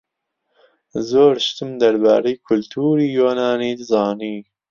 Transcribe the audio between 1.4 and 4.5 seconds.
شتم دەربارەی کولتووری یۆنانی زانی.